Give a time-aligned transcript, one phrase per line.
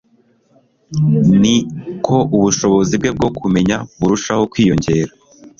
[1.41, 1.55] ni
[2.05, 5.11] ko ubushobozi bwe bwo kumenya burushaho kwiyongera